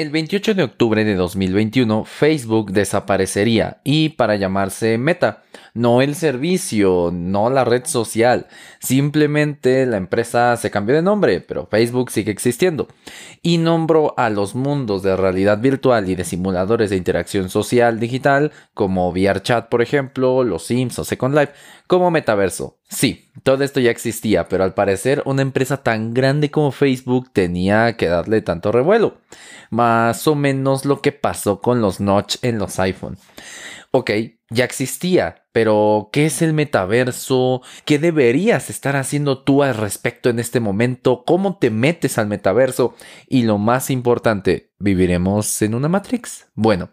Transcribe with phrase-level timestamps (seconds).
[0.00, 5.42] El 28 de octubre de 2021, Facebook desaparecería y para llamarse Meta,
[5.74, 8.46] no el servicio, no la red social,
[8.78, 12.88] simplemente la empresa se cambió de nombre, pero Facebook sigue existiendo
[13.42, 18.52] y nombró a los mundos de realidad virtual y de simuladores de interacción social digital
[18.72, 21.52] como VRChat por ejemplo, los Sims o Second Life
[21.90, 22.78] como metaverso.
[22.88, 27.96] Sí, todo esto ya existía, pero al parecer una empresa tan grande como Facebook tenía
[27.96, 29.16] que darle tanto revuelo.
[29.70, 33.18] Más o menos lo que pasó con los notch en los iPhone.
[33.92, 34.10] Ok,
[34.50, 37.60] ya existía, pero ¿qué es el metaverso?
[37.84, 41.24] ¿Qué deberías estar haciendo tú al respecto en este momento?
[41.26, 42.94] ¿Cómo te metes al metaverso?
[43.28, 46.46] Y lo más importante, ¿viviremos en una Matrix?
[46.54, 46.90] Bueno,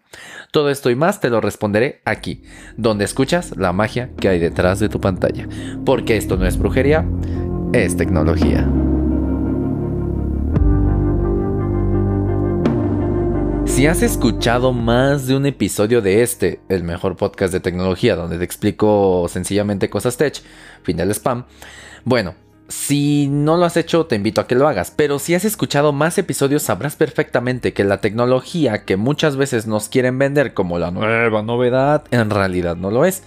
[0.51, 2.41] todo esto y más te lo responderé aquí,
[2.77, 5.48] donde escuchas la magia que hay detrás de tu pantalla.
[5.85, 7.07] Porque esto no es brujería,
[7.73, 8.67] es tecnología.
[13.77, 18.40] Si has escuchado más de un episodio de este, el mejor podcast de tecnología, donde
[18.40, 20.41] te explico sencillamente cosas tech,
[20.82, 21.46] fin del spam,
[22.04, 22.34] bueno,
[22.70, 25.93] si no lo has hecho, te invito a que lo hagas, pero si has escuchado
[25.93, 30.90] más episodios sabrás perfectamente que la tecnología que muchas veces nos quieren vender como la
[30.90, 33.21] nueva novedad, en realidad no lo es.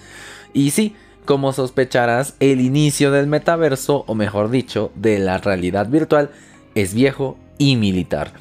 [0.53, 0.97] Y sí,
[1.27, 6.33] como sospecharás, el inicio del metaverso, o mejor dicho, de la realidad virtual,
[6.75, 8.33] es viejo y militar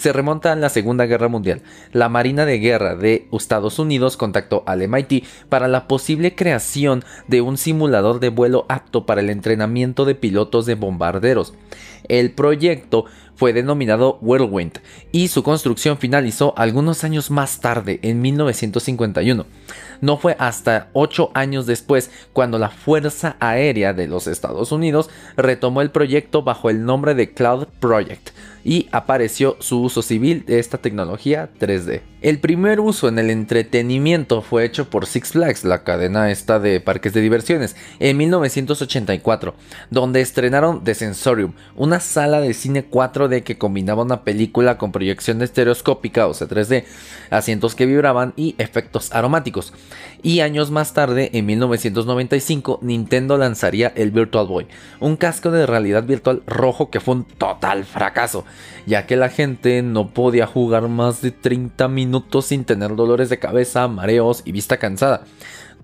[0.00, 1.60] se remonta a la Segunda Guerra Mundial.
[1.92, 7.42] La Marina de Guerra de Estados Unidos contactó al MIT para la posible creación de
[7.42, 11.52] un simulador de vuelo apto para el entrenamiento de pilotos de bombarderos.
[12.08, 13.04] El proyecto
[13.40, 14.80] fue denominado Whirlwind
[15.12, 19.46] y su construcción finalizó algunos años más tarde, en 1951.
[20.02, 25.80] No fue hasta ocho años después cuando la Fuerza Aérea de los Estados Unidos retomó
[25.80, 28.28] el proyecto bajo el nombre de Cloud Project
[28.64, 32.02] y apareció su uso civil de esta tecnología 3D.
[32.20, 36.80] El primer uso en el entretenimiento fue hecho por Six Flags, la cadena esta de
[36.80, 39.54] parques de diversiones, en 1984,
[39.90, 42.84] donde estrenaron The Sensorium, una sala de cine
[43.30, 46.84] 4D que combinaba una película con proyección estereoscópica, o sea 3D,
[47.30, 49.72] asientos que vibraban y efectos aromáticos.
[50.22, 54.66] Y años más tarde, en 1995, Nintendo lanzaría el Virtual Boy,
[55.00, 58.44] un casco de realidad virtual rojo que fue un total fracaso,
[58.86, 63.38] ya que la gente no podía jugar más de 30 minutos sin tener dolores de
[63.38, 65.24] cabeza, mareos y vista cansada.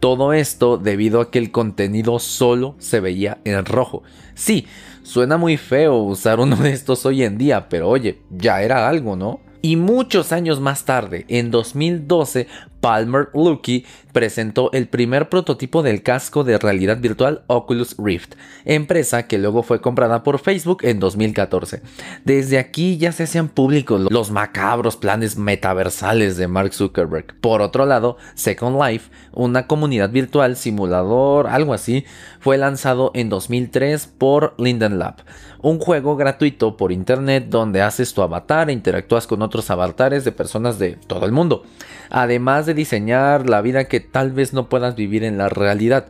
[0.00, 4.02] Todo esto debido a que el contenido solo se veía en rojo.
[4.34, 4.66] Sí,
[5.02, 9.16] suena muy feo usar uno de estos hoy en día, pero oye, ya era algo,
[9.16, 9.40] ¿no?
[9.62, 12.46] Y muchos años más tarde, en 2012,
[12.86, 19.38] Palmer Luckey presentó el primer prototipo del casco de realidad virtual Oculus Rift, empresa que
[19.38, 21.82] luego fue comprada por Facebook en 2014.
[22.24, 27.34] Desde aquí ya se hacían públicos los macabros planes metaversales de Mark Zuckerberg.
[27.40, 32.04] Por otro lado, Second Life, una comunidad virtual simulador, algo así,
[32.38, 35.16] fue lanzado en 2003 por Linden Lab,
[35.60, 40.30] un juego gratuito por internet donde haces tu avatar e interactúas con otros avatares de
[40.30, 41.64] personas de todo el mundo
[42.10, 46.06] además de diseñar la vida que tal vez no puedas vivir en la realidad.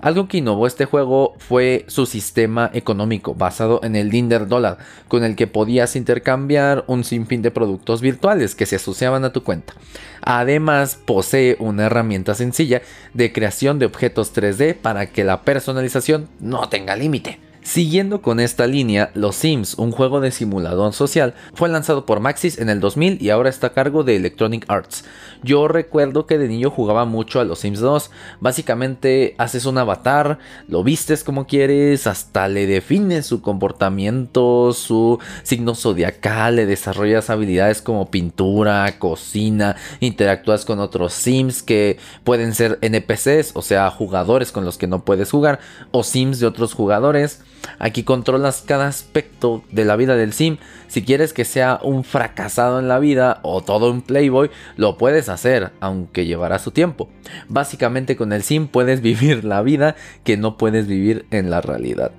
[0.00, 5.24] Algo que innovó este juego fue su sistema económico basado en el Linder Dollar, con
[5.24, 9.74] el que podías intercambiar un sinfín de productos virtuales que se asociaban a tu cuenta.
[10.22, 12.80] Además, posee una herramienta sencilla
[13.12, 17.49] de creación de objetos 3D para que la personalización no tenga límite.
[17.70, 22.58] Siguiendo con esta línea, Los Sims, un juego de simulador social, fue lanzado por Maxis
[22.58, 25.04] en el 2000 y ahora está a cargo de Electronic Arts.
[25.44, 28.10] Yo recuerdo que de niño jugaba mucho a Los Sims 2.
[28.40, 35.76] Básicamente haces un avatar, lo vistes como quieres, hasta le defines su comportamiento, su signo
[35.76, 43.52] zodiacal, le desarrollas habilidades como pintura, cocina, interactúas con otros Sims que pueden ser NPCs,
[43.54, 45.60] o sea, jugadores con los que no puedes jugar,
[45.92, 47.44] o Sims de otros jugadores.
[47.78, 50.58] Aquí controlas cada aspecto de la vida del sim.
[50.88, 55.28] Si quieres que sea un fracasado en la vida o todo un playboy, lo puedes
[55.28, 57.08] hacer, aunque llevará su tiempo.
[57.48, 62.12] Básicamente con el sim puedes vivir la vida que no puedes vivir en la realidad.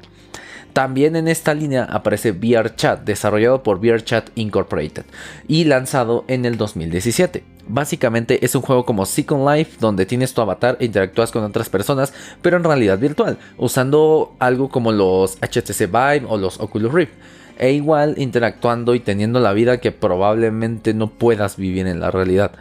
[0.74, 5.04] También en esta línea aparece VRChat, desarrollado por VRChat Incorporated
[5.48, 7.44] y lanzado en el 2017.
[7.68, 11.70] Básicamente es un juego como Second Life donde tienes tu avatar e interactúas con otras
[11.70, 17.14] personas, pero en realidad virtual, usando algo como los HTC Vive o los Oculus Rift.
[17.58, 22.54] E igual interactuando y teniendo la vida que probablemente no puedas vivir en la realidad.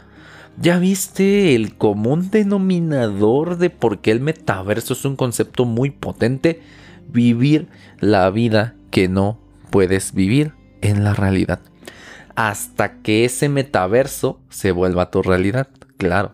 [0.61, 6.61] ¿Ya viste el común denominador de por qué el metaverso es un concepto muy potente?
[7.09, 7.69] Vivir
[8.01, 9.39] la vida que no
[9.71, 11.61] puedes vivir en la realidad.
[12.35, 16.33] Hasta que ese metaverso se vuelva tu realidad, claro.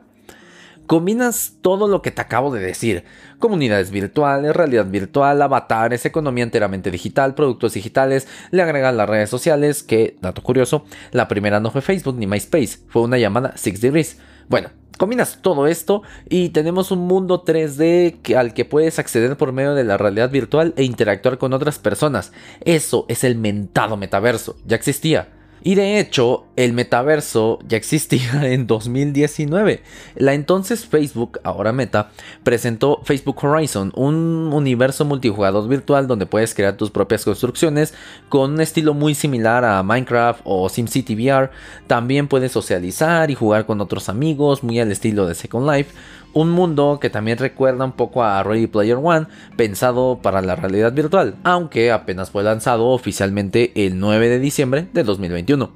[0.87, 3.05] Combinas todo lo que te acabo de decir.
[3.41, 9.83] Comunidades virtuales, realidad virtual, avatares, economía enteramente digital, productos digitales, le agregas las redes sociales,
[9.83, 14.19] que, dato curioso, la primera no fue Facebook ni MySpace, fue una llamada Six Degrees.
[14.49, 19.75] Bueno, Combinas todo esto y tenemos un mundo 3D al que puedes acceder por medio
[19.75, 22.33] de la realidad virtual e interactuar con otras personas.
[22.65, 25.36] Eso es el mentado metaverso, ya existía.
[25.67, 29.83] Y de hecho, el metaverso ya existía en 2019.
[30.15, 32.13] La entonces Facebook, ahora Meta,
[32.45, 37.95] presentó Facebook Horizon, un universo multijugador virtual donde puedes crear tus propias construcciones
[38.29, 41.51] con un estilo muy similar a Minecraft o SimCity VR.
[41.89, 45.91] También puedes socializar y jugar con otros amigos, muy al estilo de Second Life
[46.37, 50.93] un mundo que también recuerda un poco a Ready Player One, pensado para la realidad
[50.93, 55.73] virtual, aunque apenas fue lanzado oficialmente el 9 de diciembre de 2021.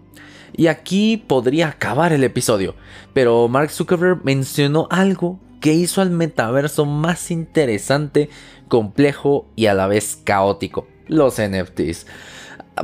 [0.53, 2.75] Y aquí podría acabar el episodio,
[3.15, 8.29] pero Mark Zuckerberg mencionó algo que hizo al metaverso más interesante,
[8.69, 12.07] complejo y a la vez caótico, los NFTs.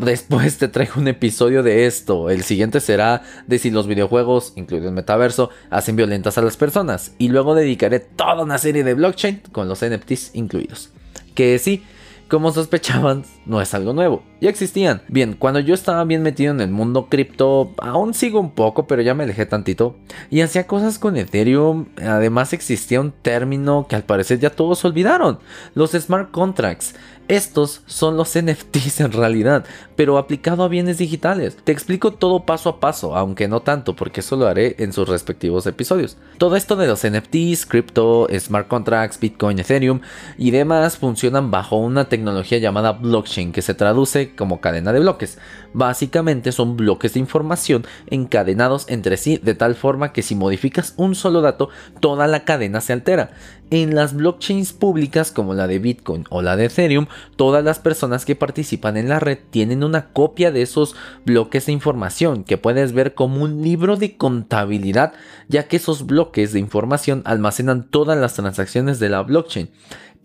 [0.01, 2.29] Después te traigo un episodio de esto.
[2.29, 7.15] El siguiente será de si los videojuegos, incluido el metaverso, hacen violentas a las personas.
[7.19, 10.91] Y luego dedicaré toda una serie de blockchain con los NFTs incluidos.
[11.35, 11.83] Que sí,
[12.29, 15.03] como sospechaban, no es algo nuevo, ya existían.
[15.07, 19.01] Bien, cuando yo estaba bien metido en el mundo cripto, aún sigo un poco, pero
[19.03, 19.97] ya me alejé tantito,
[20.29, 25.39] y hacía cosas con Ethereum, además existía un término que al parecer ya todos olvidaron,
[25.75, 26.97] los smart contracts.
[27.29, 29.65] Estos son los NFTs en realidad,
[29.97, 31.57] pero aplicado a bienes digitales.
[31.65, 35.09] Te explico todo paso a paso, aunque no tanto, porque eso lo haré en sus
[35.09, 36.17] respectivos episodios.
[36.39, 40.01] Todo esto de los NFTs, cripto, smart contracts, Bitcoin, Ethereum
[40.39, 45.39] y demás funcionan bajo una tecnología llamada blockchain que se traduce como cadena de bloques.
[45.73, 51.15] Básicamente son bloques de información encadenados entre sí de tal forma que si modificas un
[51.15, 51.69] solo dato,
[52.01, 53.31] toda la cadena se altera.
[53.71, 58.25] En las blockchains públicas como la de Bitcoin o la de Ethereum, todas las personas
[58.25, 62.93] que participan en la red tienen una copia de esos bloques de información que puedes
[62.93, 65.15] ver como un libro de contabilidad,
[65.49, 69.71] ya que esos bloques de información almacenan todas las transacciones de la blockchain.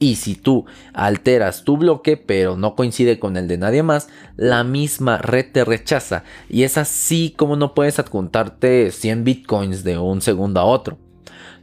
[0.01, 4.63] Y si tú alteras tu bloque pero no coincide con el de nadie más, la
[4.63, 6.24] misma red te rechaza.
[6.50, 10.98] Y es así como no puedes adjuntarte 100 bitcoins de un segundo a otro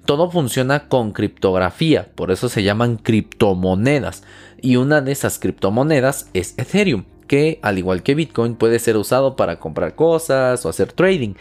[0.08, 4.22] todo funciona con criptografía, por eso se llaman criptomonedas.
[4.58, 9.36] Y una de esas criptomonedas es Ethereum, que al igual que Bitcoin puede ser usado
[9.36, 11.34] para comprar cosas o hacer trading.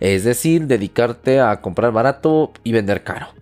[0.00, 3.39] Es decir, dedicarte a comprar barato y vender caro.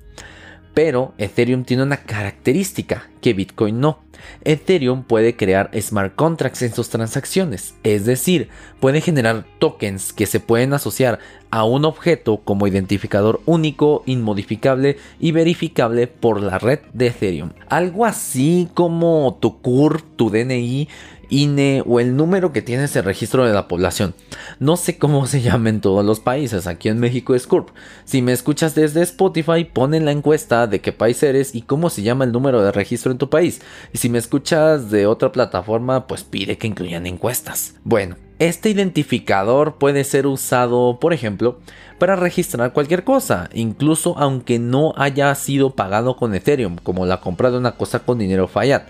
[0.78, 3.98] Pero Ethereum tiene una característica que Bitcoin no.
[4.44, 8.48] Ethereum puede crear smart contracts en sus transacciones, es decir,
[8.78, 11.18] puede generar tokens que se pueden asociar
[11.50, 17.50] a un objeto como identificador único, inmodificable y verificable por la red de Ethereum.
[17.68, 20.88] Algo así como tu CURP, tu DNI
[21.30, 24.14] INE o el número que tienes el registro de la población.
[24.58, 27.70] No sé cómo se llama en todos los países, aquí en México es CURP.
[28.04, 31.90] Si me escuchas desde Spotify, pon en la encuesta de qué país eres y cómo
[31.90, 33.60] se llama el número de registro en tu país.
[33.92, 37.74] Y si me escuchas de otra plataforma, pues pide que incluyan encuestas.
[37.84, 41.58] Bueno, este identificador puede ser usado, por ejemplo,
[41.98, 47.50] para registrar cualquier cosa, incluso aunque no haya sido pagado con Ethereum, como la compra
[47.50, 48.84] de una cosa con dinero fiat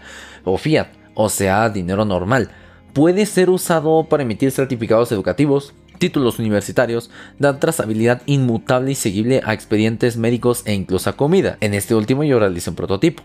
[0.44, 2.48] o fiat o sea, dinero normal.
[2.92, 7.10] Puede ser usado para emitir certificados educativos, títulos universitarios,
[7.40, 11.58] dar trazabilidad inmutable y seguible a expedientes médicos e incluso a comida.
[11.60, 13.24] En este último yo realicé un prototipo.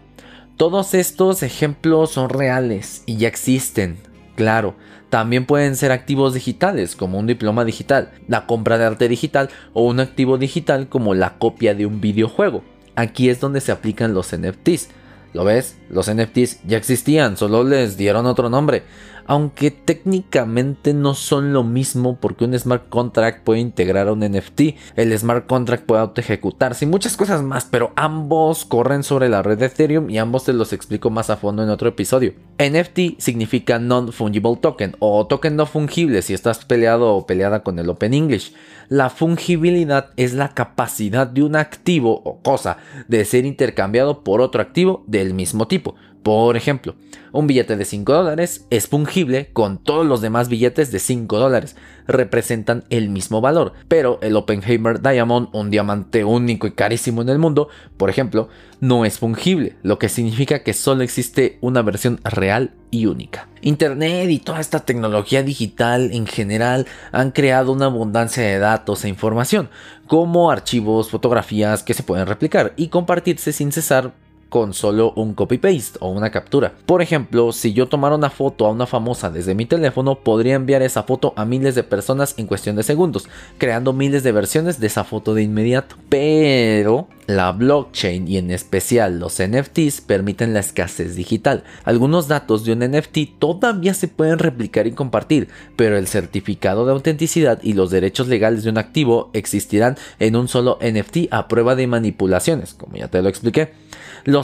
[0.57, 3.97] Todos estos ejemplos son reales y ya existen.
[4.35, 4.73] Claro,
[5.11, 9.83] también pueden ser activos digitales como un diploma digital, la compra de arte digital o
[9.85, 12.63] un activo digital como la copia de un videojuego.
[12.95, 14.89] Aquí es donde se aplican los NFTs
[15.33, 15.77] ¿Lo ves?
[15.89, 18.83] Los NFTs ya existían, solo les dieron otro nombre.
[19.25, 24.61] Aunque técnicamente no son lo mismo porque un smart contract puede integrar a un NFT,
[24.95, 29.41] el smart contract puede auto ejecutarse y muchas cosas más, pero ambos corren sobre la
[29.41, 32.33] red de Ethereum y ambos te los explico más a fondo en otro episodio.
[32.59, 37.89] NFT significa non-fungible token o token no fungible si estás peleado o peleada con el
[37.89, 38.53] Open English.
[38.89, 42.77] La fungibilidad es la capacidad de un activo o cosa
[43.07, 45.95] de ser intercambiado por otro activo del mismo tipo.
[46.23, 46.95] Por ejemplo,
[47.33, 51.75] un billete de 5 dólares es fungible con todos los demás billetes de 5 dólares.
[52.07, 57.39] Representan el mismo valor, pero el Oppenheimer Diamond, un diamante único y carísimo en el
[57.39, 58.47] mundo, por ejemplo,
[58.79, 63.49] no es fungible, lo que significa que solo existe una versión real y única.
[63.61, 69.09] Internet y toda esta tecnología digital en general han creado una abundancia de datos e
[69.09, 69.69] información,
[70.07, 74.13] como archivos, fotografías que se pueden replicar y compartirse sin cesar
[74.53, 76.73] con solo un copy-paste o una captura.
[76.85, 80.83] Por ejemplo, si yo tomara una foto a una famosa desde mi teléfono, podría enviar
[80.83, 84.85] esa foto a miles de personas en cuestión de segundos, creando miles de versiones de
[84.85, 85.95] esa foto de inmediato.
[86.07, 91.63] Pero la blockchain y en especial los NFTs permiten la escasez digital.
[91.83, 96.91] Algunos datos de un NFT todavía se pueden replicar y compartir, pero el certificado de
[96.91, 101.75] autenticidad y los derechos legales de un activo existirán en un solo NFT a prueba
[101.75, 103.71] de manipulaciones, como ya te lo expliqué.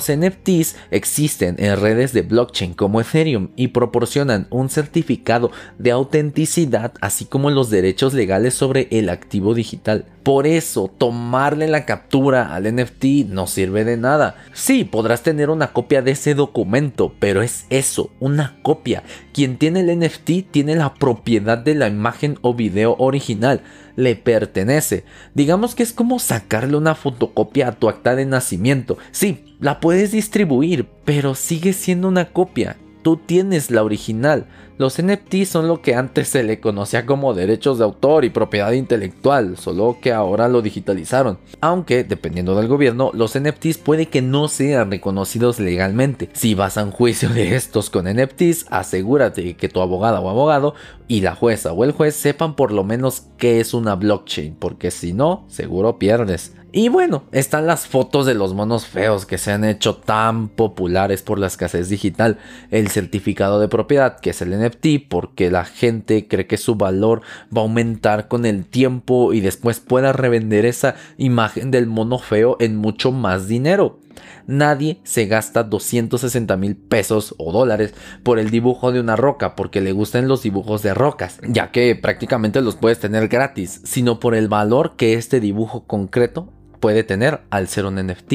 [0.07, 7.25] NFTs existen en redes de blockchain como Ethereum y proporcionan un certificado de autenticidad así
[7.25, 10.05] como los derechos legales sobre el activo digital.
[10.29, 14.35] Por eso, tomarle la captura al NFT no sirve de nada.
[14.53, 19.01] Sí, podrás tener una copia de ese documento, pero es eso, una copia.
[19.33, 23.61] Quien tiene el NFT tiene la propiedad de la imagen o video original,
[23.95, 25.03] le pertenece.
[25.33, 28.99] Digamos que es como sacarle una fotocopia a tu acta de nacimiento.
[29.09, 32.77] Sí, la puedes distribuir, pero sigue siendo una copia.
[33.01, 34.47] Tú tienes la original.
[34.77, 38.71] Los NFTs son lo que antes se le conocía como derechos de autor y propiedad
[38.71, 41.37] intelectual, solo que ahora lo digitalizaron.
[41.59, 46.29] Aunque, dependiendo del gobierno, los NFTs puede que no sean reconocidos legalmente.
[46.31, 50.75] Si vas a un juicio de estos con NFTs, asegúrate que tu abogada o abogado
[51.09, 54.91] y la jueza o el juez sepan por lo menos qué es una blockchain, porque
[54.91, 56.53] si no, seguro pierdes.
[56.71, 61.23] Y bueno, están las fotos de los monos feos que se han hecho tan populares
[61.23, 62.37] por la escasez digital,
[62.69, 67.21] el certificado de propiedad que es el NFT porque la gente cree que su valor
[67.55, 72.55] va a aumentar con el tiempo y después pueda revender esa imagen del mono feo
[72.59, 73.99] en mucho más dinero.
[74.45, 79.81] Nadie se gasta 260 mil pesos o dólares por el dibujo de una roca porque
[79.81, 84.35] le gustan los dibujos de rocas, ya que prácticamente los puedes tener gratis, sino por
[84.35, 88.33] el valor que este dibujo concreto puede tener al ser un NFT.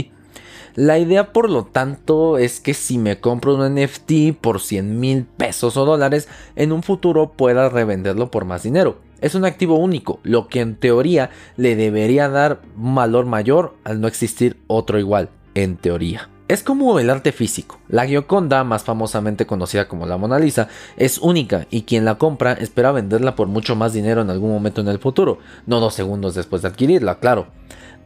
[0.76, 5.24] La idea, por lo tanto, es que si me compro un NFT por 100 mil
[5.24, 8.98] pesos o dólares, en un futuro pueda revenderlo por más dinero.
[9.20, 14.00] Es un activo único, lo que en teoría le debería dar un valor mayor al
[14.00, 16.28] no existir otro igual, en teoría.
[16.54, 17.80] Es como el arte físico.
[17.88, 22.52] La Gioconda, más famosamente conocida como la Mona Lisa, es única y quien la compra
[22.52, 26.36] espera venderla por mucho más dinero en algún momento en el futuro, no dos segundos
[26.36, 27.48] después de adquirirla, claro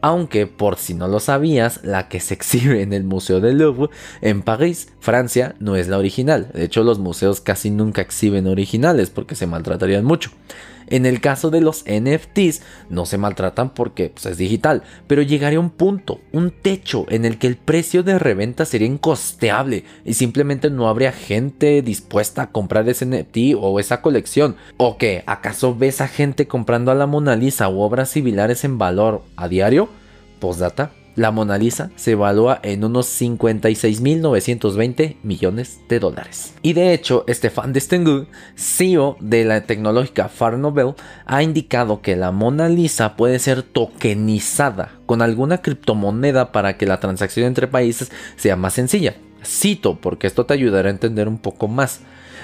[0.01, 3.89] aunque por si no lo sabías, la que se exhibe en el Museo del Louvre
[4.21, 6.49] en París, Francia, no es la original.
[6.53, 10.31] De hecho, los museos casi nunca exhiben originales porque se maltratarían mucho.
[10.89, 15.59] En el caso de los NFTs, no se maltratan porque pues, es digital, pero llegaría
[15.59, 20.69] un punto, un techo en el que el precio de reventa sería incosteable y simplemente
[20.69, 24.55] no habría gente dispuesta a comprar ese NFT o esa colección.
[24.77, 25.23] ¿O qué?
[25.25, 29.47] ¿Acaso ves a gente comprando a la Mona Lisa u obras similares en valor a
[29.47, 29.89] diario?
[30.39, 36.53] Postdata la Mona Lisa se evalúa en unos 56.920 millones de dólares.
[36.61, 40.93] Y de hecho, Stefan Destengu, CEO de la tecnológica Far Nobel,
[41.25, 47.01] ha indicado que la Mona Lisa puede ser tokenizada con alguna criptomoneda para que la
[47.01, 49.15] transacción entre países sea más sencilla.
[49.43, 51.99] Cito, porque esto te ayudará a entender un poco más.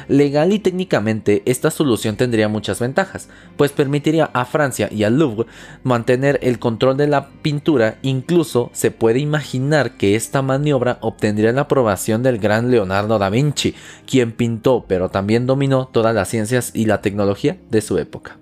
[0.08, 5.48] Legal y técnicamente, esta solución tendría muchas ventajas, pues permitiría a Francia y al Louvre
[5.84, 11.62] mantener el control de la pintura, incluso se puede imaginar que esta maniobra obtendría la
[11.62, 16.86] aprobación del gran Leonardo da Vinci, quien pintó pero también dominó todas las ciencias y
[16.86, 18.38] la tecnología de su época.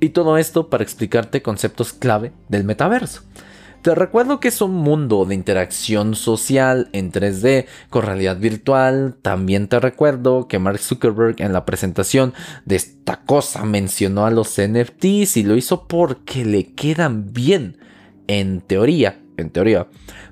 [0.00, 3.22] Y todo esto para explicarte conceptos clave del metaverso.
[3.84, 9.14] Te recuerdo que es un mundo de interacción social en 3D con realidad virtual.
[9.20, 12.32] También te recuerdo que Mark Zuckerberg en la presentación
[12.64, 17.76] de esta cosa mencionó a los NFTs y lo hizo porque le quedan bien.
[18.26, 19.86] En teoría, en teoría,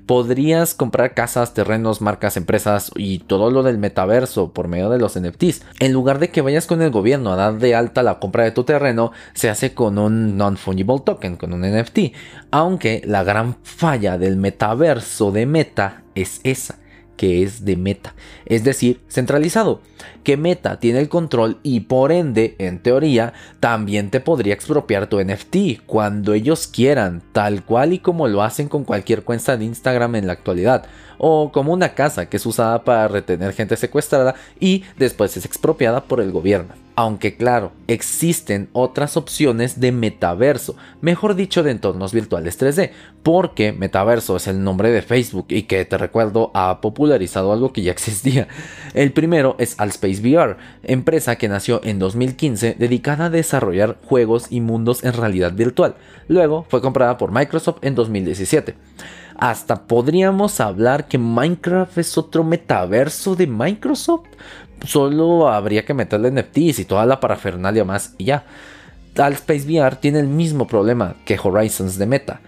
[0.05, 5.19] podrías comprar casas, terrenos, marcas, empresas y todo lo del metaverso por medio de los
[5.19, 5.63] NFTs.
[5.79, 8.51] En lugar de que vayas con el gobierno a dar de alta la compra de
[8.51, 12.13] tu terreno, se hace con un non-fungible token, con un NFT.
[12.51, 16.82] Aunque la gran falla del metaverso de Meta es esa
[17.17, 18.15] que es de Meta,
[18.45, 19.81] es decir, centralizado,
[20.23, 25.19] que Meta tiene el control y por ende, en teoría, también te podría expropiar tu
[25.21, 30.15] NFT cuando ellos quieran, tal cual y como lo hacen con cualquier cuenta de Instagram
[30.15, 30.85] en la actualidad,
[31.25, 36.03] o como una casa que es usada para retener gente secuestrada y después es expropiada
[36.03, 36.73] por el gobierno.
[36.97, 42.91] Aunque claro, existen otras opciones de metaverso, mejor dicho de entornos virtuales 3D,
[43.23, 47.83] porque metaverso es el nombre de Facebook y que te recuerdo ha popularizado algo que
[47.83, 48.49] ya existía.
[48.93, 54.59] El primero es Alspace VR, empresa que nació en 2015 dedicada a desarrollar juegos y
[54.59, 55.95] mundos en realidad virtual.
[56.27, 58.75] Luego fue comprada por Microsoft en 2017.
[59.43, 64.29] Hasta podríamos hablar que Minecraft es otro metaverso de Microsoft
[64.87, 68.45] solo habría que meterle NFTs y toda la parafernalia más y ya.
[69.15, 72.39] Space VR tiene el mismo problema que Horizons de Meta.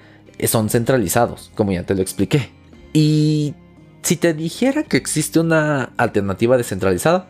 [0.45, 2.49] Son centralizados, como ya te lo expliqué.
[2.93, 3.55] Y
[4.01, 7.27] si te dijera que existe una alternativa descentralizada,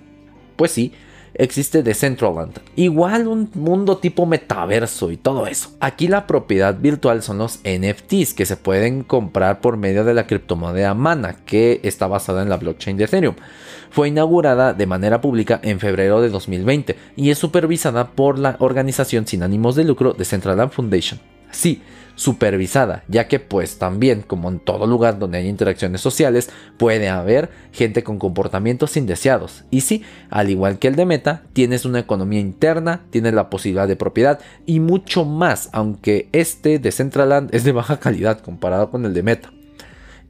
[0.57, 0.93] pues sí,
[1.35, 2.59] existe Decentraland.
[2.75, 5.71] Igual un mundo tipo metaverso y todo eso.
[5.79, 10.27] Aquí la propiedad virtual son los NFTs que se pueden comprar por medio de la
[10.27, 13.35] criptomoneda Mana, que está basada en la blockchain de Ethereum.
[13.91, 19.25] Fue inaugurada de manera pública en febrero de 2020 y es supervisada por la organización
[19.25, 21.19] sin ánimos de lucro Decentraland Foundation.
[21.51, 21.81] Sí,
[22.15, 27.49] supervisada, ya que pues también, como en todo lugar donde hay interacciones sociales, puede haber
[27.71, 29.65] gente con comportamientos indeseados.
[29.71, 33.87] Y sí, al igual que el de Meta, tienes una economía interna, tienes la posibilidad
[33.87, 39.05] de propiedad y mucho más, aunque este de Centraland es de baja calidad comparado con
[39.05, 39.51] el de Meta.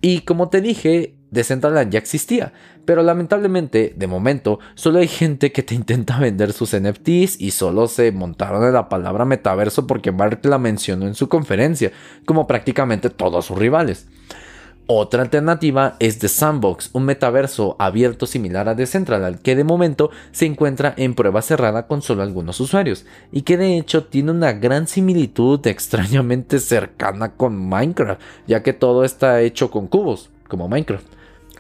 [0.02, 2.54] Y como te dije, Decentraland ya existía,
[2.86, 7.88] pero lamentablemente, de momento, solo hay gente que te intenta vender sus NFTs y solo
[7.88, 11.92] se montaron en la palabra metaverso porque Mark la mencionó en su conferencia,
[12.26, 14.08] como prácticamente todos sus rivales.
[14.88, 20.46] Otra alternativa es The Sandbox, un metaverso abierto similar a Decentraland que de momento se
[20.46, 24.88] encuentra en prueba cerrada con solo algunos usuarios y que de hecho tiene una gran
[24.88, 31.06] similitud extrañamente cercana con Minecraft, ya que todo está hecho con cubos, como Minecraft.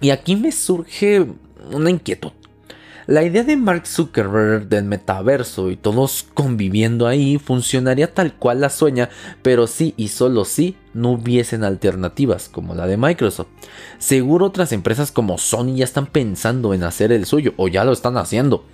[0.01, 1.25] Y aquí me surge
[1.71, 2.31] una inquietud.
[3.07, 8.71] La idea de Mark Zuckerberg del metaverso y todos conviviendo ahí funcionaría tal cual la
[8.71, 9.09] sueña,
[9.43, 13.49] pero sí y solo si no hubiesen alternativas como la de Microsoft.
[13.99, 17.91] Seguro otras empresas como Sony ya están pensando en hacer el suyo o ya lo
[17.91, 18.65] están haciendo.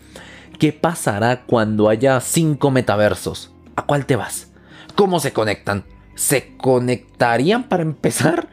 [0.59, 3.51] ¿Qué pasará cuando haya cinco metaversos?
[3.75, 4.51] ¿A cuál te vas?
[4.95, 5.83] ¿Cómo se conectan?
[6.15, 8.47] ¿Se conectarían para empezar?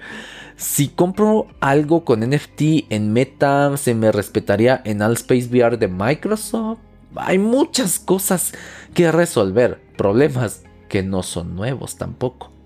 [0.59, 6.81] Si compro algo con NFT en Meta, ¿se me respetaría en Allspace VR de Microsoft?
[7.15, 8.53] Hay muchas cosas
[8.93, 12.58] que resolver, problemas que no son nuevos tampoco.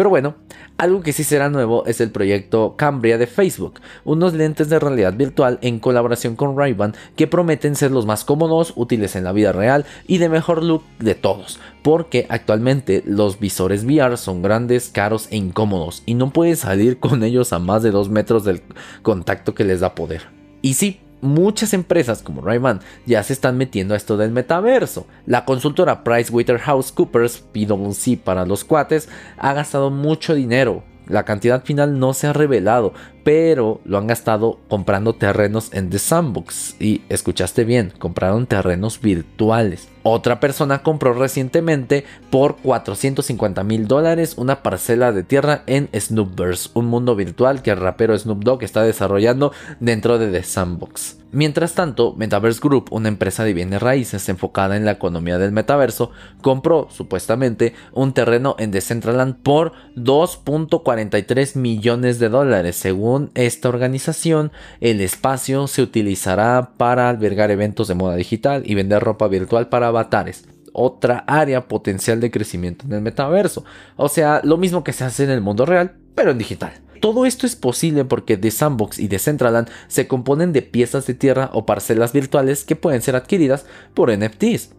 [0.00, 0.36] Pero bueno,
[0.78, 5.12] algo que sí será nuevo es el proyecto Cambria de Facebook, unos lentes de realidad
[5.12, 6.74] virtual en colaboración con ray
[7.16, 10.84] que prometen ser los más cómodos, útiles en la vida real y de mejor look
[11.00, 16.60] de todos, porque actualmente los visores VR son grandes, caros e incómodos y no puedes
[16.60, 18.62] salir con ellos a más de 2 metros del
[19.02, 20.22] contacto que les da poder.
[20.62, 22.60] Y sí, muchas empresas como ray
[23.06, 25.06] ya se están metiendo a esto del metaverso.
[25.26, 30.82] La consultora PricewaterhouseCoopers, PwC para los cuates, ha gastado mucho dinero.
[31.06, 32.92] La cantidad final no se ha revelado,
[33.24, 36.76] pero lo han gastado comprando terrenos en The Sandbox.
[36.80, 39.88] Y escuchaste bien, compraron terrenos virtuales.
[40.02, 46.86] Otra persona compró recientemente por 450 mil dólares una parcela de tierra en Snoopverse, un
[46.86, 51.20] mundo virtual que el rapero Snoop Dogg está desarrollando dentro de The Sandbox.
[51.32, 56.10] Mientras tanto, Metaverse Group, una empresa de bienes raíces enfocada en la economía del metaverso,
[56.42, 65.00] compró supuestamente un terreno en Decentraland por 2.43 millones de dólares, según esta organización, el
[65.00, 70.44] espacio se utilizará para albergar eventos de moda digital y vender ropa virtual para avatares
[70.72, 73.64] otra área potencial de crecimiento en el metaverso.
[73.96, 76.72] O sea, lo mismo que se hace en el mundo real, pero en digital.
[77.00, 81.50] Todo esto es posible porque The Sandbox y Decentraland se componen de piezas de tierra
[81.54, 84.74] o parcelas virtuales que pueden ser adquiridas por NFTs.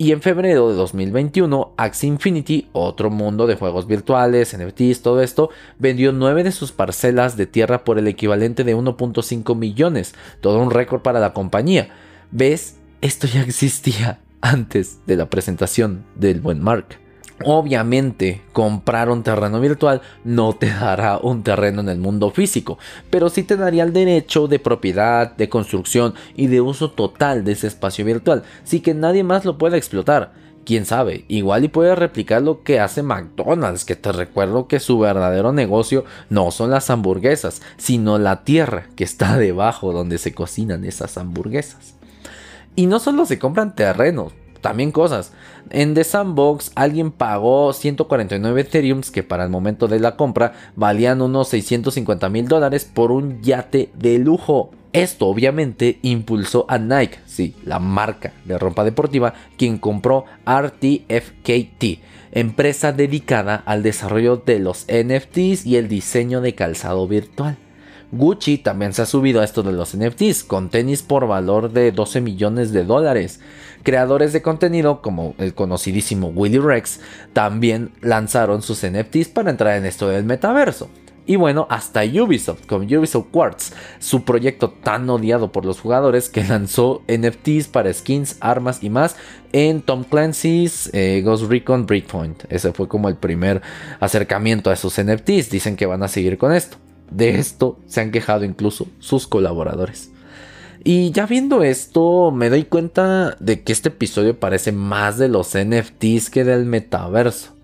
[0.00, 5.50] Y en febrero de 2021, Axie Infinity, otro mundo de juegos virtuales, NFTs, todo esto,
[5.78, 10.70] vendió 9 de sus parcelas de tierra por el equivalente de 1.5 millones, todo un
[10.70, 11.90] récord para la compañía.
[12.30, 12.76] ¿Ves?
[13.02, 16.98] Esto ya existía antes de la presentación del buen Mark.
[17.42, 23.30] Obviamente, comprar un terreno virtual no te dará un terreno en el mundo físico, pero
[23.30, 27.66] sí te daría el derecho de propiedad, de construcción y de uso total de ese
[27.66, 30.32] espacio virtual, sin que nadie más lo pueda explotar.
[30.66, 34.98] quién sabe, igual y puede replicar lo que hace McDonald's, que te recuerdo que su
[34.98, 40.84] verdadero negocio no son las hamburguesas, sino la tierra que está debajo donde se cocinan
[40.84, 41.94] esas hamburguesas.
[42.76, 45.32] Y no solo se compran terrenos, también cosas.
[45.70, 51.22] En The Sandbox alguien pagó 149 Ethereum que para el momento de la compra valían
[51.22, 54.70] unos 650 mil dólares por un yate de lujo.
[54.92, 62.00] Esto obviamente impulsó a Nike, sí, la marca de ropa deportiva, quien compró RTFKT,
[62.32, 67.56] empresa dedicada al desarrollo de los NFTs y el diseño de calzado virtual.
[68.12, 71.92] Gucci también se ha subido a esto de los NFTs con tenis por valor de
[71.92, 73.40] 12 millones de dólares.
[73.84, 77.00] Creadores de contenido como el conocidísimo Willy Rex
[77.32, 80.90] también lanzaron sus NFTs para entrar en esto del metaverso.
[81.24, 86.42] Y bueno, hasta Ubisoft, con Ubisoft Quartz, su proyecto tan odiado por los jugadores que
[86.42, 89.14] lanzó NFTs para skins, armas y más
[89.52, 92.44] en Tom Clancy's eh, Ghost Recon Breakpoint.
[92.48, 93.62] Ese fue como el primer
[94.00, 95.50] acercamiento a esos NFTs.
[95.50, 96.78] Dicen que van a seguir con esto.
[97.10, 100.10] De esto se han quejado incluso sus colaboradores.
[100.82, 105.54] Y ya viendo esto, me doy cuenta de que este episodio parece más de los
[105.54, 107.54] NFTs que del metaverso.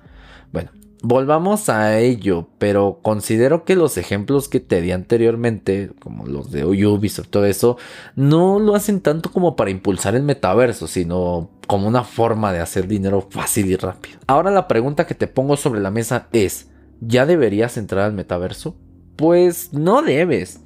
[0.52, 0.70] Bueno,
[1.02, 6.66] volvamos a ello, pero considero que los ejemplos que te di anteriormente, como los de
[6.66, 7.78] Ubisoft, todo eso,
[8.16, 12.86] no lo hacen tanto como para impulsar el metaverso, sino como una forma de hacer
[12.86, 14.18] dinero fácil y rápido.
[14.26, 16.68] Ahora la pregunta que te pongo sobre la mesa es,
[17.00, 18.76] ¿ya deberías entrar al metaverso?
[19.16, 20.60] Pues no debes,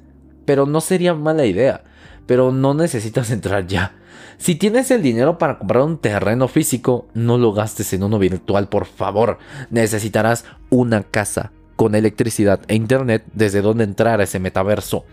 [0.45, 1.83] pero no sería mala idea,
[2.25, 3.95] pero no necesitas entrar ya.
[4.37, 8.69] Si tienes el dinero para comprar un terreno físico, no lo gastes en uno virtual,
[8.69, 9.37] por favor.
[9.69, 15.05] Necesitarás una casa con electricidad e internet desde donde entrar a ese metaverso.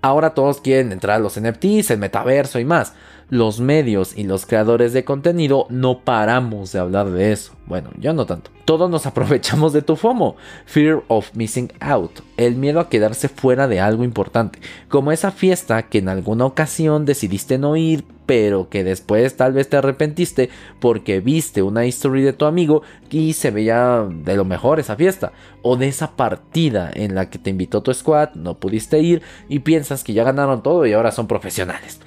[0.00, 2.94] Ahora todos quieren entrar a los NFTs, el metaverso y más.
[3.32, 7.54] Los medios y los creadores de contenido no paramos de hablar de eso.
[7.64, 8.50] Bueno, yo no tanto.
[8.66, 13.68] Todos nos aprovechamos de tu FOMO, Fear of Missing Out, el miedo a quedarse fuera
[13.68, 14.58] de algo importante,
[14.90, 19.70] como esa fiesta que en alguna ocasión decidiste no ir, pero que después tal vez
[19.70, 24.78] te arrepentiste porque viste una historia de tu amigo y se veía de lo mejor
[24.78, 28.98] esa fiesta, o de esa partida en la que te invitó tu squad, no pudiste
[28.98, 31.98] ir y piensas que ya ganaron todo y ahora son profesionales.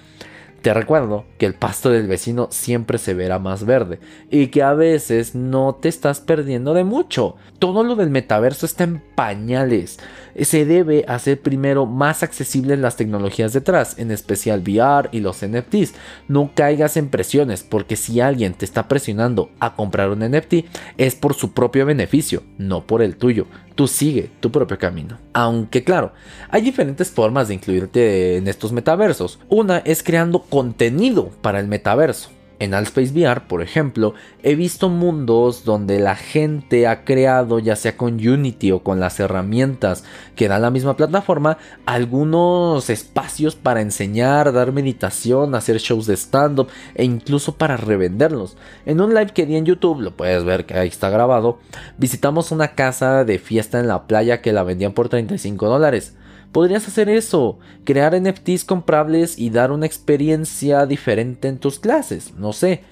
[0.66, 4.00] Te recuerdo que el pasto del vecino siempre se verá más verde
[4.32, 7.36] y que a veces no te estás perdiendo de mucho.
[7.60, 10.00] Todo lo del metaverso está en pañales.
[10.40, 15.94] Se debe hacer primero más accesibles las tecnologías detrás, en especial VR y los NFTs.
[16.28, 20.66] No caigas en presiones porque si alguien te está presionando a comprar un NFT
[20.98, 25.20] es por su propio beneficio, no por el tuyo tú sigue tu propio camino.
[25.34, 26.14] Aunque claro,
[26.50, 29.40] hay diferentes formas de incluirte en estos metaversos.
[29.50, 32.35] Una es creando contenido para el metaverso.
[32.58, 37.98] En Altspace VR, por ejemplo, he visto mundos donde la gente ha creado, ya sea
[37.98, 44.54] con Unity o con las herramientas que da la misma plataforma, algunos espacios para enseñar,
[44.54, 48.56] dar meditación, hacer shows de stand-up e incluso para revenderlos.
[48.86, 51.60] En un live que di en YouTube, lo puedes ver que ahí está grabado,
[51.98, 56.16] visitamos una casa de fiesta en la playa que la vendían por 35 dólares.
[56.52, 62.54] Podrías hacer eso, crear NFTs comprables y dar una experiencia diferente en tus clases, no
[62.54, 62.84] sé.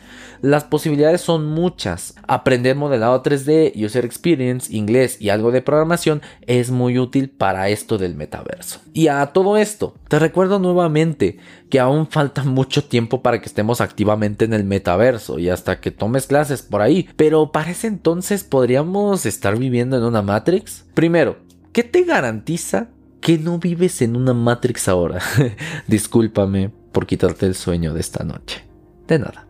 [0.44, 2.16] Las posibilidades son muchas.
[2.28, 7.98] Aprender modelado 3D, user experience, inglés y algo de programación es muy útil para esto
[7.98, 8.82] del metaverso.
[8.92, 11.38] Y a todo esto, te recuerdo nuevamente
[11.70, 15.92] que aún falta mucho tiempo para que estemos activamente en el metaverso y hasta que
[15.92, 17.08] tomes clases por ahí.
[17.16, 20.84] Pero para ese entonces podríamos estar viviendo en una Matrix.
[20.94, 21.38] Primero,
[21.72, 22.90] ¿qué te garantiza
[23.24, 25.22] que no vives en una Matrix ahora?
[25.88, 28.66] Discúlpame por quitarte el sueño de esta noche.
[29.08, 29.48] De nada.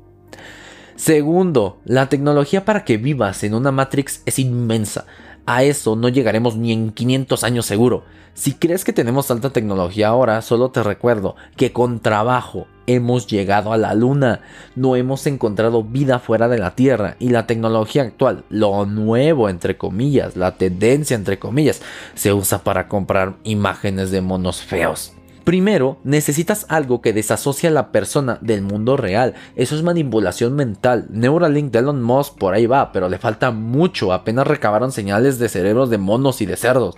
[0.96, 5.08] Segundo, la tecnología para que vivas en una Matrix es inmensa.
[5.46, 8.04] A eso no llegaremos ni en 500 años seguro.
[8.34, 13.74] Si crees que tenemos alta tecnología ahora, solo te recuerdo que con trabajo hemos llegado
[13.74, 14.42] a la luna,
[14.76, 19.78] no hemos encontrado vida fuera de la Tierra y la tecnología actual, lo nuevo entre
[19.78, 21.82] comillas, la tendencia entre comillas,
[22.16, 25.14] se usa para comprar imágenes de monos feos.
[25.44, 29.34] Primero, necesitas algo que desasocie a la persona del mundo real.
[29.56, 31.08] Eso es manipulación mental.
[31.10, 34.14] Neuralink de Elon Musk por ahí va, pero le falta mucho.
[34.14, 36.96] Apenas recabaron señales de cerebros de monos y de cerdos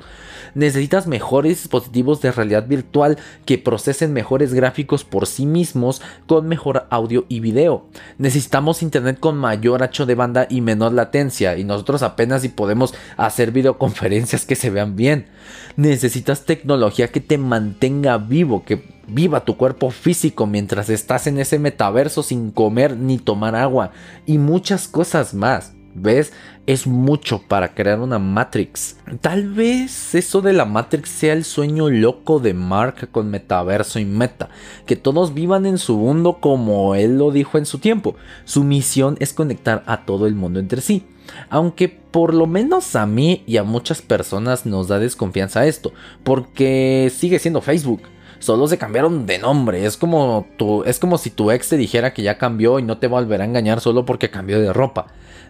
[0.56, 6.88] necesitas mejores dispositivos de realidad virtual que procesen mejores gráficos por sí mismos con mejor
[6.90, 7.86] audio y video.
[8.18, 12.96] Necesitamos internet con mayor ancho de banda y menor latencia y nosotros apenas si podemos
[13.18, 15.28] hacer videoconferencias que se vean bien.
[15.76, 21.60] Necesitas tecnología que te mantenga vivo, que viva tu cuerpo físico mientras estás en ese
[21.60, 23.92] metaverso sin comer ni tomar agua
[24.26, 25.75] y muchas cosas más.
[25.98, 26.34] ¿Ves?
[26.68, 28.98] Es mucho para crear una Matrix.
[29.22, 34.06] Tal vez eso de la Matrix sea el sueño loco de Mark con metaverso y
[34.06, 34.50] meta.
[34.86, 38.18] Que todos vivan en su mundo como él lo dijo en su tiempo.
[38.44, 41.06] Su misión es conectar a todo el mundo entre sí.
[41.50, 45.94] Aunque por lo menos a mí y a muchas personas nos da desconfianza esto.
[46.26, 48.02] Porque sigue siendo Facebook
[48.40, 49.86] solo se cambiaron de nombre.
[49.86, 52.98] Es como, tu, es como si tu ex te dijera que ya cambió y no
[52.98, 55.08] te volverá a engañar solo porque cambió de ropa.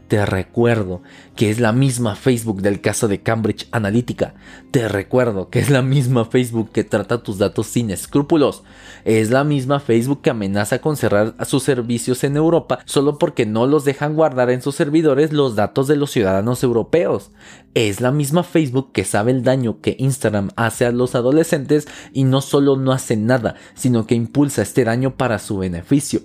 [0.08, 1.02] Te recuerdo
[1.36, 4.36] que es la misma Facebook del caso de Cambridge Analytica.
[4.70, 8.64] Te recuerdo que es la misma Facebook que trata tus datos sin escrúpulos.
[9.04, 13.66] Es la misma Facebook que amenaza con cerrar sus servicios en Europa solo porque no
[13.66, 17.32] los dejan guardar en sus servidores los datos de los ciudadanos europeos.
[17.74, 22.26] Es la misma Facebook que sabe el daño que Instagram hace a los adolescentes y
[22.26, 26.22] no solo no hace nada, sino que impulsa este daño para su beneficio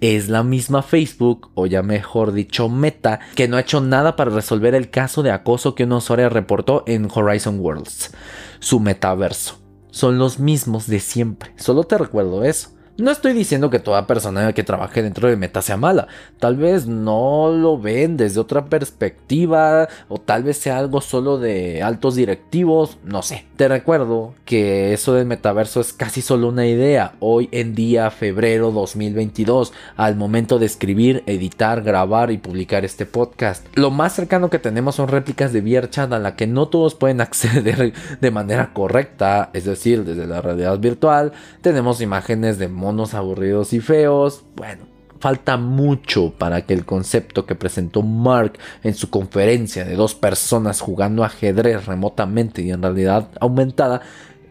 [0.00, 4.30] es la misma Facebook, o ya mejor dicho Meta, que no ha hecho nada para
[4.30, 8.12] resolver el caso de acoso que una usuaria reportó en Horizon Worlds,
[8.58, 9.60] su metaverso.
[9.90, 12.73] Son los mismos de siempre, solo te recuerdo eso.
[12.96, 16.06] No estoy diciendo que toda persona que trabaje dentro de Meta sea mala.
[16.38, 21.82] Tal vez no lo ven desde otra perspectiva o tal vez sea algo solo de
[21.82, 23.46] altos directivos, no sé.
[23.56, 27.14] Te recuerdo que eso del metaverso es casi solo una idea.
[27.18, 33.66] Hoy en día, febrero 2022, al momento de escribir, editar, grabar y publicar este podcast.
[33.74, 37.20] Lo más cercano que tenemos son réplicas de VRChat a la que no todos pueden
[37.22, 41.32] acceder de manera correcta, es decir, desde la realidad virtual.
[41.60, 44.44] Tenemos imágenes de monos aburridos y feos.
[44.56, 44.84] Bueno,
[45.18, 50.82] falta mucho para que el concepto que presentó Mark en su conferencia de dos personas
[50.82, 54.02] jugando ajedrez remotamente y en realidad aumentada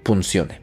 [0.04, 0.62] funcione.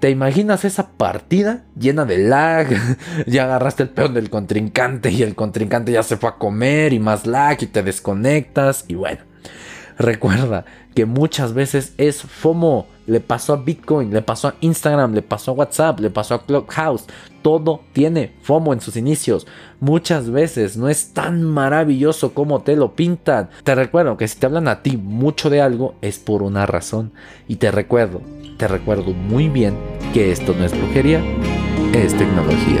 [0.00, 2.66] ¿Te imaginas esa partida llena de lag?
[3.26, 6.98] ya agarraste el peón del contrincante y el contrincante ya se fue a comer y
[6.98, 9.33] más lag y te desconectas y bueno.
[9.98, 15.22] Recuerda que muchas veces es FOMO le pasó a Bitcoin, le pasó a Instagram, le
[15.22, 17.04] pasó a WhatsApp, le pasó a Clubhouse.
[17.42, 19.46] Todo tiene FOMO en sus inicios.
[19.80, 23.50] Muchas veces no es tan maravilloso como te lo pintan.
[23.62, 27.12] Te recuerdo que si te hablan a ti mucho de algo es por una razón.
[27.46, 28.22] Y te recuerdo,
[28.56, 29.76] te recuerdo muy bien
[30.14, 31.22] que esto no es brujería,
[31.92, 32.80] es tecnología.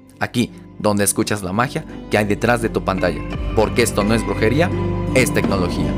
[0.21, 3.21] Aquí, donde escuchas la magia que hay detrás de tu pantalla.
[3.55, 4.69] Porque esto no es brujería,
[5.15, 5.91] es tecnología.